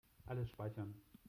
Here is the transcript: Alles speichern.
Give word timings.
Alles 0.25 0.49
speichern. 0.49 0.95